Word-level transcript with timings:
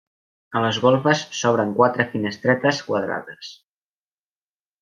A 0.59 0.63
les 0.63 0.79
golfes 0.85 1.21
s'obren 1.41 1.75
quatre 1.81 2.07
finestretes 2.15 2.83
quadrades. 2.91 3.55